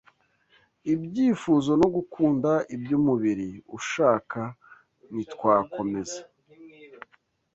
ibyifuzo 0.93 1.71
no 1.81 1.87
gukunda 1.95 2.51
iby’umubiri 2.75 3.49
ushaka 3.77 4.41
ntitwakomeza 5.11 6.19